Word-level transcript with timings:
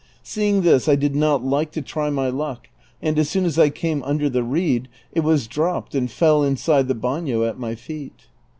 Seeing 0.23 0.63
this 0.63 0.89
I 0.89 0.95
did 0.95 1.13
not 1.15 1.43
like 1.43 1.67
not 1.67 1.73
to 1.73 1.81
try 1.83 2.09
my 2.09 2.27
luck, 2.29 2.69
and 3.03 3.19
as 3.19 3.29
soon 3.29 3.45
as 3.45 3.59
I 3.59 3.69
came 3.69 4.01
under 4.01 4.31
the 4.31 4.41
reed 4.41 4.87
it 5.11 5.19
was 5.23 5.45
dropped 5.45 5.93
and 5.93 6.09
fell 6.09 6.41
inside 6.41 6.87
the 6.87 6.95
bano 6.95 7.43
at 7.43 7.59
my 7.59 7.75
feet. 7.75 8.25